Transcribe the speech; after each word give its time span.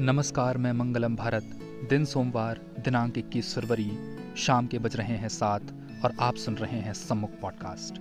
नमस्कार, 0.00 0.58
मैं 0.58 0.72
मंगलम 0.72 1.16
भारत। 1.16 1.42
दिन 1.90 2.04
सोमवार, 2.04 2.60
दिनांक 2.84 3.18
21 3.18 3.54
फरवरी। 3.54 3.92
शाम 4.36 4.66
के 4.66 4.78
बज 4.78 4.96
रहे 4.96 5.16
हैं 5.16 5.28
सात 5.28 5.62
और 6.04 6.12
आप 6.20 6.34
सुन 6.34 6.54
रहे 6.54 6.80
हैं 6.80 6.92
सम्मुख 6.92 7.30
पॉडकास्ट। 7.30 8.00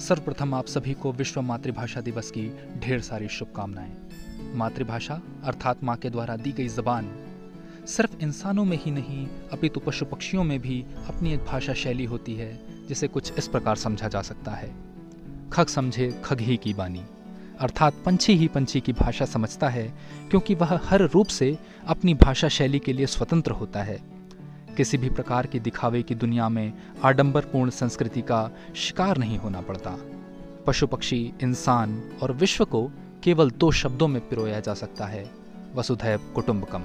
सर्वप्रथम 0.00 0.54
आप 0.54 0.66
सभी 0.66 0.94
को 0.94 1.12
विश्व 1.12 1.42
मातृभाषा 1.42 2.00
दिवस 2.00 2.30
की 2.30 2.58
ढेर 2.78 3.00
सारी 3.00 3.28
शुभकामनाएँ। 3.28 3.96
मातृभाषा 4.54 5.22
अर्थात 5.44 5.84
माँ 5.84 5.96
के 5.96 6.10
द्वारा 6.10 6.36
दी 6.36 6.52
गई 6.52 6.68
जबान 6.68 7.26
सिर्फ़ 7.86 8.16
इंसानों 8.20 8.64
में 8.64 8.78
ही 8.82 8.90
नहीं, 8.90 9.28
अपितु 9.52 9.80
पशु 9.80 10.04
पक्षियों 10.04 10.44
में 10.44 10.60
भी 10.60 10.86
अपनी 11.06 11.34
एक 11.34 11.44
भाषा 11.44 11.74
शैली 11.74 12.04
होती 12.04 12.34
है, 12.34 12.60
जिसे 12.86 13.08
कुछ 13.08 13.32
इस 13.38 13.48
प्रकार 13.48 13.76
समझा 13.76 14.08
जा 14.08 14.22
सकता 14.22 14.50
है। 14.50 14.74
खग 15.52 15.66
समझे, 15.66 16.22
खग 16.24 16.40
ही 16.40 16.56
की 16.56 16.74
बानी। 16.74 17.04
अर्थात 17.60 17.94
पंछी 18.06 18.36
ही 18.36 18.48
पंछी 18.48 18.80
की 18.80 18.92
भाषा 18.92 19.24
समझता 19.24 19.68
है 19.68 19.94
क्योंकि 20.30 20.54
वह 20.54 20.80
हर 20.84 21.00
रूप 21.00 21.26
से 21.26 21.58
अपनी 21.86 22.14
भाषा 22.14 22.48
शैली 22.48 22.78
के 22.78 22.92
लिए 22.92 23.06
स्वतंत्र 23.06 23.50
होता 23.50 23.82
है। 23.82 24.02
किसी 24.76 24.98
भी 24.98 25.10
प्रकार 25.10 25.46
के 25.46 25.58
दिखावे 25.58 26.02
की 26.02 26.14
दुनिया 26.14 26.48
में 26.48 26.72
आडंबरपूर्ण 27.04 27.70
संस्कृति 27.70 28.22
का 28.22 28.50
शिकार 28.76 29.16
नहीं 29.16 29.38
होना 29.38 29.60
पड़ता। 29.60 29.96
पशु 30.66 30.86
पक्षी 30.86 31.32
इंसान 31.42 32.10
और 32.22 32.32
विश्व 32.32 32.64
को 32.64 32.90
केवल 33.22 33.50
दो 33.50 33.72
शब्दों 33.72 34.08
में 34.08 34.28
पिरोया 34.28 34.60
जा 34.60 34.74
सकता 34.74 35.06
है 35.06 35.30
वसुधैव 35.74 36.18
कुटुंबकम। 36.34 36.82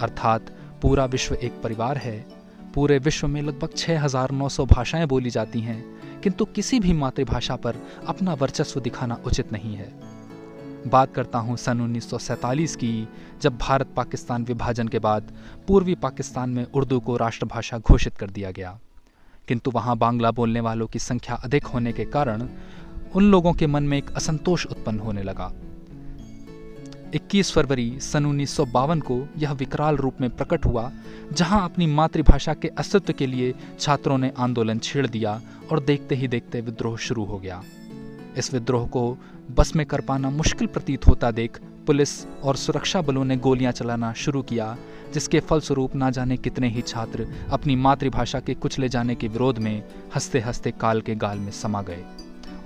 अर्थात 0.00 0.46
पूरा 0.82 1.04
विश्व 1.04 1.34
एक 1.34 1.52
परिवार 1.62 1.98
है। 1.98 2.26
पूरे 2.74 2.98
विश्व 2.98 3.28
में 3.28 3.42
लगभग 3.42 3.68
6,900 3.76 4.66
भाषाएँ 4.66 5.06
बोली 5.06 5.30
जाती 5.30 5.60
हैं 5.60 5.91
किंतु 6.22 6.44
किसी 6.44 6.80
भी 6.80 6.92
मातृभाषा 6.92 7.56
पर 7.56 7.76
अपना 8.06 8.34
वर्चस्व 8.34 8.80
दिखाना 8.80 9.18
उचित 9.26 9.52
नहीं 9.52 9.74
है। 9.74 10.12
बात 10.86 11.14
करता 11.14 11.38
हूँ 11.38 11.56
सन 11.56 11.80
उन्नीस 11.80 12.76
की, 12.76 13.08
जब 13.42 13.58
भारत 13.58 13.88
पाकिस्तान 13.96 14.44
विभाजन 14.44 14.88
के 14.88 14.98
बाद 14.98 15.32
पूर्वी 15.68 15.94
पाकिस्तान 15.94 16.50
में 16.50 16.66
उर्दू 16.74 17.00
को 17.00 17.16
राष्ट्रभाषा 17.16 17.78
घोषित 17.78 18.16
कर 18.16 18.30
दिया 18.30 18.50
गया। 18.50 18.78
किंतु 19.48 19.70
वहाँ 19.70 19.96
बांग्ला 19.96 20.30
बोलने 20.30 20.60
वालों 20.60 20.86
की 20.86 20.98
संख्या 20.98 21.36
अधिक 21.36 21.64
होने 21.64 21.92
के 21.92 22.04
कारण 22.04 22.48
उन 23.14 23.30
लोगों 23.30 23.52
के 23.52 23.66
मन 23.66 23.82
में 23.82 23.98
एक 23.98 24.10
असंतोष 24.10 24.66
उत्पन्न 24.66 24.98
होने 24.98 25.22
लगा। 25.22 25.52
21 27.14 27.52
फरवरी 27.52 27.98
सन 28.00 28.26
उन्नीस 28.26 28.50
सौ 28.50 28.64
बावन 28.64 29.00
को 29.00 29.28
यह 29.38 29.52
विकराल 29.52 29.96
रूप 29.96 30.20
में 30.20 30.36
प्रकट 30.36 30.66
हुआ, 30.66 30.92
जहाँ 31.32 31.64
अपनी 31.64 31.86
मातृभाषा 31.86 32.54
के 32.54 32.68
अस्तित्व 32.68 33.12
के 33.12 33.26
लिए 33.26 33.54
छात्रों 33.80 34.18
ने 34.18 34.32
आंदोलन 34.38 34.78
छेड़ 34.78 35.06
दिया 35.06 35.40
और 35.72 35.80
देखते 35.80 36.14
ही 36.14 36.28
देखते 36.28 36.60
विद्रोह 36.60 36.96
शुरू 36.96 37.24
हो 37.24 37.38
गया। 37.38 37.62
इस 38.38 38.52
विद्रोह 38.54 38.86
को 38.86 39.18
बस 39.50 39.76
में 39.76 39.86
कर 39.86 40.00
पाना 40.00 40.30
मुश्किल 40.30 40.66
प्रतीत 40.66 41.06
होता 41.06 41.30
देख 41.30 41.60
पुलिस 41.86 42.26
और 42.26 42.56
सुरक्षा 42.56 43.00
बलों 43.02 43.24
ने 43.24 43.36
गोलियाँ 43.36 43.72
चलाना 43.72 44.12
शुरू 44.12 44.42
किया, 44.42 44.76
जिसके 45.14 45.40
फलस्वरूप 45.40 45.94
ना 45.94 46.10
जाने 46.10 46.36
कितने 46.36 46.68
ही 46.68 46.82
छात्र 46.82 47.26
अपनी 47.50 47.76
मातृभाषा 47.76 48.40
के 48.40 48.54
कुचले 48.54 48.88
जाने 48.88 49.14
के 49.14 49.28
विरोध 49.28 49.58
में 49.58 49.82
हँसते 50.14 50.40
हँसते 50.40 50.70
काल 50.70 51.00
के 51.00 51.14
गाल 51.14 51.38
में 51.38 51.50
समा 51.50 51.82
गए। 51.82 52.04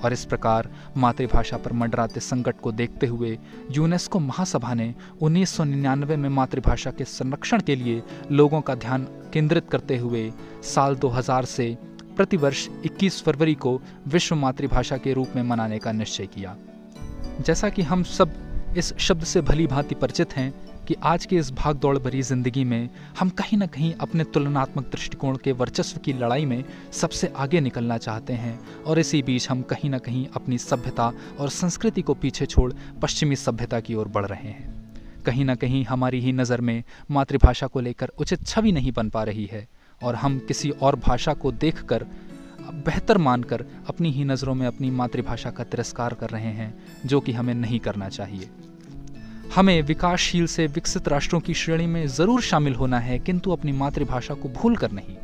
और 0.05 0.13
इस 0.13 0.25
प्रकार 0.25 0.69
मातृभाषा 0.97 1.57
पर 1.57 1.73
मंडराते 1.73 2.21
संकट 2.21 2.61
को 2.61 2.73
देखते 2.73 3.07
हुए 3.07 3.39
यूनेस्को 3.71 4.19
महासभा 4.19 4.75
ने 4.75 4.95
1999 5.23 6.17
में 6.17 6.29
मातृभाषा 6.29 6.91
के 6.91 7.05
संरक्षण 7.05 7.61
के 7.61 7.77
लिए 7.77 8.03
लोगों 8.33 8.61
का 8.61 8.75
ध्यान 8.75 9.07
केंद्रित 9.33 9.69
करते 9.71 9.97
हुए 9.97 10.33
साल 10.75 10.97
2000 10.97 11.45
से 11.45 11.77
प्रतिवर्ष 12.17 12.69
21 12.87 13.23
फरवरी 13.23 13.55
को 13.55 13.81
विश्व 14.07 14.37
मातृभाषा 14.37 14.97
के 14.97 15.13
रूप 15.13 15.29
में 15.37 15.43
मनाने 15.43 15.79
का 15.79 15.93
निश्चय 15.93 16.27
किया। 16.27 16.57
जैसा 17.41 17.69
कि 17.69 17.83
हम 17.83 18.03
सब 18.03 18.33
इस 18.77 18.97
शब्द 18.99 19.25
से 19.25 19.41
भली 19.41 19.67
भांति 19.67 19.95
परिचित 19.95 20.37
हैं 20.37 20.53
कि 20.89 20.95
आज 21.03 21.25
के 21.27 21.37
इस 21.37 21.51
भाग 21.51 21.77
दौड़ 21.77 21.99
भरी 21.99 22.23
ज़िंदगी 22.23 22.65
में 22.65 22.89
हम 23.19 23.29
कहीं 23.29 23.59
ना 23.59 23.67
कहीं 23.67 23.93
अपने 23.95 24.25
तुलनात्मक 24.25 24.85
दृष्टिकोण 24.85 25.37
के 25.37 25.53
वर्चस्व 25.53 25.99
की 26.01 26.13
लड़ाई 26.13 26.45
में 26.45 26.65
सबसे 26.93 27.33
आगे 27.37 27.61
निकलना 27.61 27.99
चाहते 27.99 28.33
हैं 28.33 28.59
और 28.83 28.99
इसी 28.99 29.23
बीच 29.23 29.49
हम 29.51 29.63
कहीं 29.63 29.91
ना 29.91 29.99
कहीं 29.99 30.27
अपनी 30.37 30.59
सभ्यता 30.59 31.13
और 31.41 31.49
संस्कृति 31.49 32.03
को 32.03 32.15
पीछे 32.15 32.47
छोड़ 32.47 32.73
पश्चिमी 33.03 33.37
सभ्यता 33.37 33.81
की 33.81 33.95
ओर 33.95 34.09
बढ़ 34.09 34.27
रहे 34.27 34.49
हैं। 34.49 34.75
कहीं 35.25 35.45
ना 35.45 35.55
कहीं 35.55 35.85
हमारी 35.85 36.21
ही 36.21 36.33
नज़र 36.33 36.61
में 36.61 36.83
मातृभाषा 37.11 37.67
को 37.67 37.81
लेकर 37.81 38.09
उचित 38.19 38.47
छवि 38.47 38.73
नहीं 38.73 38.93
बन 38.93 39.11
पा 39.11 39.23
रही 39.23 39.47
है 39.47 39.67
और 40.03 40.15
हम 40.15 40.39
किसी 40.39 40.71
और 40.71 40.97
भाषा 40.97 41.35
को 41.35 41.53
देखकर, 41.53 42.07
बेहतर 42.87 43.19
मानकर 43.19 43.65
अपनी 43.89 44.11
ही 44.11 44.25
नज़रों 44.25 44.55
में 44.55 44.67
अपनी 44.67 44.91
मातृभाषा 44.91 45.51
का 45.51 45.65
तिरस्कार 45.65 46.15
कर 46.15 46.31
रहे 46.31 46.53
हैं, 46.53 46.73
जो 47.07 47.21
कि 47.21 47.33
हमें 47.33 47.55
नहीं 47.55 47.81
करना 47.81 48.09
चाहिए। 48.09 48.51
हमें 49.55 49.83
विकासशील 49.83 50.47
से 50.47 50.67
विकसित 50.67 51.09
राष्ट्रों 51.09 51.41
की 51.41 51.55
श्रेणी 51.55 51.87
में 51.87 52.07
ज़रूर 52.07 52.41
शामिल 52.43 52.75
होना 52.75 52.99
है, 52.99 53.19
किंतु 53.19 53.51
अपनी 53.51 53.73
मातृभाषा 53.73 54.35
को 54.35 54.49
भूल 54.49 54.77
कर 54.77 54.91
नहीं। 54.91 55.17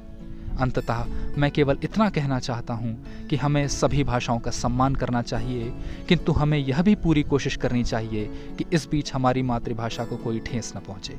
अंततः 0.61 1.05
मैं 1.39 1.51
केवल 1.51 1.79
इतना 1.85 2.09
कहना 2.11 2.39
चाहता 2.39 2.75
हूँ 2.75 3.27
कि 3.31 3.37
हमें 3.37 3.67
सभी 3.69 4.05
भाषाओं 4.05 4.39
का 4.39 4.51
सम्मान 4.51 4.95
करना 4.95 5.23
चाहिए, 5.23 5.73
किंतु 6.09 6.33
हमें 6.33 6.59
यह 6.59 6.83
भी 6.83 6.95
पूरी 6.95 7.23
कोशिश 7.23 7.57
करनी 7.57 7.85
चाहिए 7.85 8.25
कि 8.59 8.65
इस 8.73 8.89
बीच 8.91 9.13
हमारी 9.15 9.43
मातृभाषा 9.43 10.05
को 10.05 10.17
कोई 10.17 10.41
ठेस 10.41 10.73
न 10.77 10.81
पहुँचे। 10.81 11.19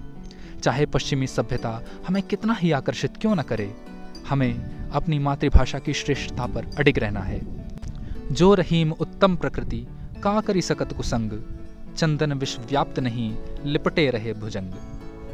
चाहे 0.61 0.85
पश्चिमी 0.85 1.27
सभ्यता 1.27 1.81
हमें 2.07 2.21
कितना 2.23 2.53
ही 2.53 2.71
आकर्षित 2.71 3.17
क्यों 3.17 3.35
न 3.35 3.41
करे, 3.41 3.73
हमें 4.29 4.89
अपनी 4.91 5.19
मातृभाषा 5.19 5.79
की 5.79 5.93
श्रेष्ठता 5.93 6.45
पर 6.45 6.69
अडिग 6.79 6.99
रहना 6.99 7.19
है। 7.19 7.41
जो 8.31 8.53
रहीम 8.53 8.91
उत्तम 8.91 9.35
प्रकृति, 9.35 9.85
का 10.23 10.39
करी 10.41 10.61
सकत 10.61 10.93
कुसंग 10.93 11.31
चंदन 11.97 12.33
विश्वव्याप्त 12.33 12.99
नहीं, 12.99 13.37
लिपटे 13.65 14.09
रहे 14.09 14.33
भुजंग। 14.33 14.71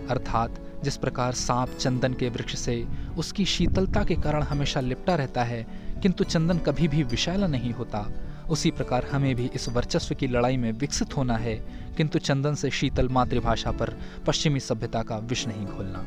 अर्थात, 0.10 0.60
जिस 0.84 0.98
प्रकार 0.98 1.34
सांप 1.34 1.70
चंदन 1.70 2.14
के 2.14 2.30
वृक्ष 2.30 2.56
से 2.56 2.88
उसकी 3.18 3.46
शीतलता 3.46 4.04
के 4.04 4.16
कारण 4.16 4.44
हमेशा 4.44 4.80
लिपटा 4.80 5.16
रहता 5.16 5.44
है, 5.44 5.68
किंतु 6.02 6.24
चंदन 6.24 6.58
कभी 6.58 6.88
भी 6.88 7.04
विषैला 7.04 7.48
नहीं 7.48 7.74
होता। 7.74 8.12
उसी 8.50 8.72
प्रकार 8.72 9.08
हमें 9.12 9.36
भी 9.36 9.52
इस 9.56 9.70
वर्चस्व 9.70 10.16
की 10.16 10.28
लड़ाई 10.28 10.58
में 10.58 10.72
विकसित 10.72 11.18
होना 11.18 11.38
है, 11.38 11.56
किंतु 11.98 12.20
चंदन 12.20 12.56
से 12.56 12.70
शीतल 12.70 13.10
मातृभाषा 13.10 13.72
पर 13.72 14.00
पश्चिमी 14.28 14.60
सभ्यता 14.60 15.04
का 15.04 15.18
विष 15.18 15.48
नहीं 15.48 15.68
खोलना। 15.68 16.06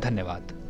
धन्यवाद। 0.00 0.67